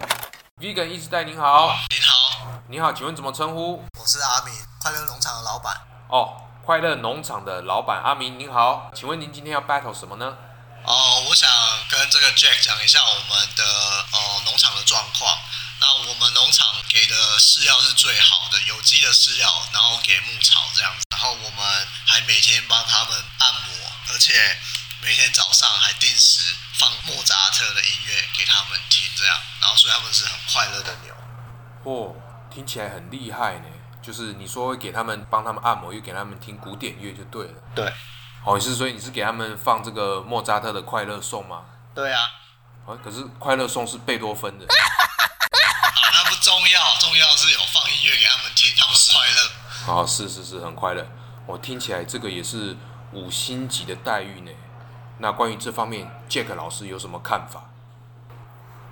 [0.58, 3.82] Vegan 意识代您好，您好，你好，请问怎么称呼？
[3.98, 5.74] 我是阿明，快乐农场的老板。
[6.08, 10.36] 哦，快乐农场的老板阿明您好，请问您今天要 battle 什么呢？
[10.84, 11.48] 哦，我想
[11.90, 15.34] 跟这个 Jack 讲一下我们的呃农场的状况。
[15.80, 23.74] 那我们农场给的饲料是最好的有机的饲料，然后给牧草这样子，然后我们还每天帮他们按摩，
[24.12, 24.32] 而且
[25.00, 31.14] 每天早上还定时放莫扎特的音乐给他们听，这样，然后所以他们是很快乐的牛。
[31.84, 32.14] 哦，
[32.52, 33.64] 听起来很厉害呢。
[34.02, 37.62] 就是你说会给他们帮他们按摩，又给他们听古典乐就对了。
[37.74, 37.92] 对，
[38.44, 41.64] 哦，你是所以你是给他们放这个莫扎特的快乐颂吗？
[41.94, 42.22] 对啊，
[42.86, 44.66] 啊，可是快乐颂是贝多芬的。
[46.72, 50.00] 要，重要是有放音乐给他们听，他们快乐。
[50.00, 51.06] 哦，是是是，很快乐。
[51.46, 52.76] 我听起来这个也是
[53.12, 54.50] 五星级的待遇呢。
[55.18, 57.64] 那关于这方面，Jack 老师有什么看法？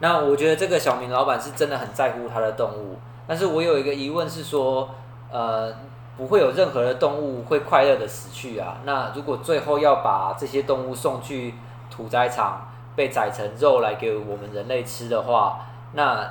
[0.01, 4.95] 那我觉得这个小明老板是真的很在乎他的动物，但是我有一个疑问是说，
[5.31, 5.75] 呃，
[6.17, 8.79] 不会有任何的动物会快乐的死去啊。
[8.85, 11.55] 那如果最后要把这些动物送去
[11.91, 16.31] 屠宰场被宰成肉来给我们人类吃的话，那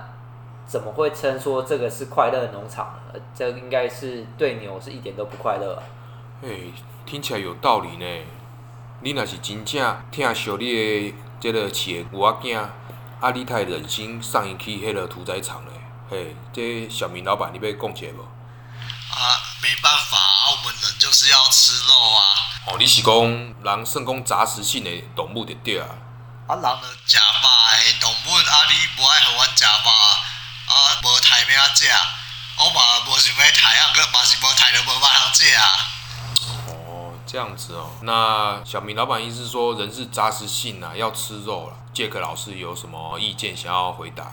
[0.68, 3.20] 怎么会称说这个是快乐农场呢？
[3.34, 5.84] 这应该是对牛是一点都不快乐、啊。
[6.42, 6.74] 嘿，
[7.06, 8.26] 听起来有道理呢。
[9.02, 9.80] 你若是真正
[10.12, 12.60] 疼惜你的这个饲的牛仔囝，
[13.22, 15.72] 啊，你太忍心送伊去迄个屠宰场嘞？
[16.10, 18.22] 嘿，这小明老板，你要讲一下无？
[18.22, 22.22] 啊，没办法啊，我们人就是要吃肉啊。
[22.68, 25.88] 哦，你是讲人算讲杂食性的动物就对啊？
[26.48, 26.64] 啊，人
[27.06, 29.92] 就食肉的动物，啊，你无爱互阮食肉，
[30.68, 31.88] 啊，无刣物仔食，
[32.60, 35.64] 我嘛无想要刣啊，佮嘛是无刣就无法通食啊。
[36.68, 37.90] 哦，这样子哦。
[38.02, 41.74] 那小明老板意思是说，人是杂食性啊，要吃肉了。
[41.94, 44.30] 杰克老师有什么意见想要回答？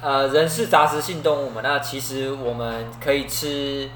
[0.00, 3.90] 呃，人是杂食性动物嘛，那其实我们可以吃，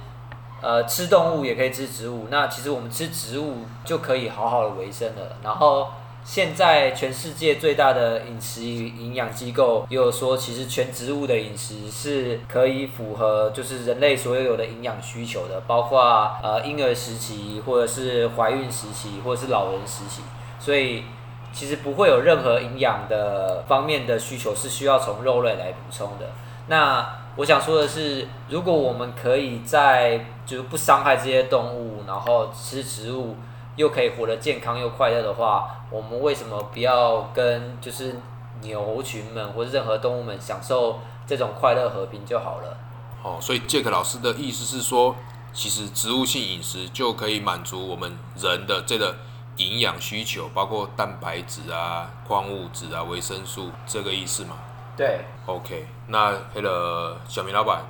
[0.61, 2.27] 呃，吃动物也可以吃植物。
[2.31, 5.37] 那其实我们吃植物就可以好好的维生了。
[5.43, 5.93] 然后
[6.27, 20.21] 现在全世界最大的饮食营养机构也有说，其实全植物的饮食是可以符合就是人类所有的营养需求的，包括呃婴儿时期，或者是怀孕时期，或者是老人时期，
[20.59, 21.05] 所以。
[21.53, 26.27] 其实不会有任何营养的方面的需求是需要从肉类来补充的。
[26.67, 33.37] 那我想说的是，如果我们可以在就是不伤害这些动物，然后吃植物，
[33.77, 38.17] 又可以活得健康又快乐的话，我们为什么不要跟就是
[38.61, 42.77] 牛群们或者任何动物们享受这种快乐和平就好了？
[43.23, 45.15] 哦，所以杰克老师的意思是说，
[45.53, 49.15] 其实植物性饮食就可以满足我们人的这个。
[49.59, 54.59] 营养需求包括蛋白质啊、矿物质啊、维生素，这个意思嘛？
[54.95, 55.21] 对。
[55.47, 57.83] OK，那迄个小明老板，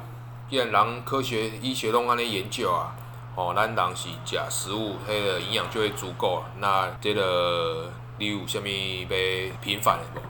[0.49, 2.95] 既然人科学医学拢安尼研究啊，
[3.37, 6.49] 哦，咱人是食食物，迄个营养就会足够啊。
[6.57, 10.23] 那这个你有啥物要平反的无？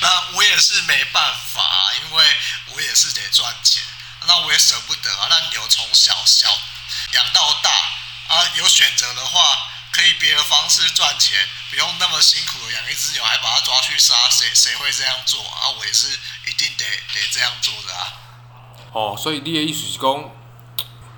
[0.00, 1.62] 那我也是没办法，
[1.94, 2.24] 因为
[2.74, 3.82] 我也是得赚钱，
[4.28, 5.26] 那我也舍不得啊。
[5.30, 6.46] 那牛从小小
[7.12, 7.70] 养到大
[8.28, 9.40] 啊，有选择的话。
[9.92, 11.36] 可以别的方式赚钱，
[11.68, 15.68] 不用那么辛苦的养一只牛，还把它抓去杀，谁谁会这样做啊？
[15.76, 16.06] 我也是
[16.46, 18.12] 一定得得这样做的啊。
[18.92, 20.30] 哦，所以你的意思是讲，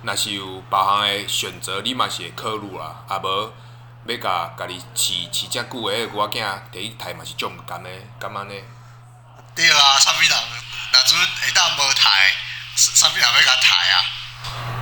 [0.03, 3.51] 若是有别项的选择，你嘛是会考虑啦，啊无
[4.05, 7.89] 要甲家己饲饲遮久的牛仔囝摕去刣嘛是种毋甘的，
[8.19, 8.53] 甘安呢？
[9.55, 10.29] 对啊，啥物人
[10.91, 12.09] 若阵会当无刣，
[12.75, 13.95] 啥物人要甲刣啊？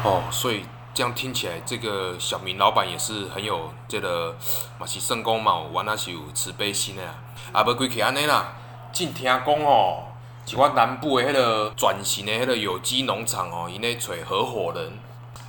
[0.04, 0.66] 哦，所以。
[0.94, 4.38] 这样听起来，这个小明老板也是很有这个
[4.78, 7.16] 嘛是算讲嘛，玩那是有慈悲心的啊。
[7.54, 8.52] 啊，无规气安尼啦。
[8.92, 10.04] 真听讲哦，
[10.46, 15.00] 一寡南部的迄个转型的迄个有机农场哦，因咧找合伙人。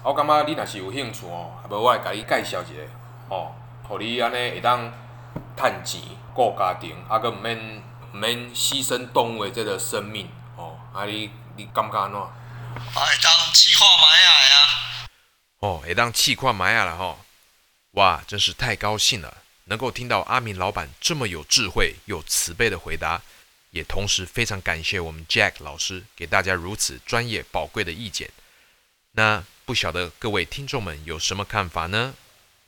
[0.03, 2.83] 我感觉你若是有兴趣哦，啊，无我来甲你介绍一下
[3.29, 3.55] 哦，
[3.87, 4.93] 互你安尼会当
[5.57, 6.01] 趁钱
[6.35, 7.83] 顾家庭，啊，佮毋免
[8.13, 10.77] 毋免牺牲动物的这个生命哦。
[10.93, 12.21] 啊，你你感觉安怎？
[12.21, 12.33] 啊，
[12.95, 15.09] 会，当气化玛雅呀！
[15.61, 17.19] 哦，会当气化玛雅了吼！
[17.93, 19.37] 哇，真是太高兴了，
[19.67, 23.23] 能够听到阿明老板这么有智慧又慈悲的回答，
[23.71, 28.29] 也同时非常感谢我们 Jack 老师给大家如此专业宝贵的意见。
[29.13, 32.15] 那不晓得各位听众们有什么看法呢？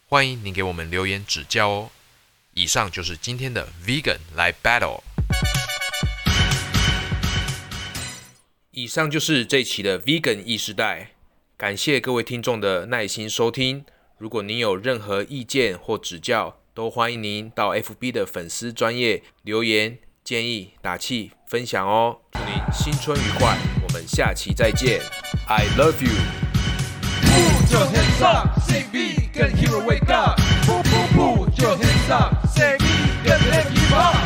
[0.08, 1.90] 欢迎您给我们留言指教哦。
[2.54, 5.02] 以上就是今天的 Vegan 来 Battle。
[8.70, 11.10] 以上就是这期的 Vegan 意识代，
[11.56, 13.84] 感谢各位听众的耐心收听。
[14.16, 22.20] 如果您有任何意见或指教，都欢迎您到 FB 的粉丝专业留言、建议、打气、分享哦。
[22.32, 25.00] 祝您新春愉快，我们下期再见。
[25.48, 26.43] I love you。
[27.74, 28.62] your hands up.
[28.62, 30.38] Say we can hero wake up.
[30.66, 32.46] Boom boom boom, your hands up.
[32.46, 32.94] Say we
[33.26, 34.23] can make it up.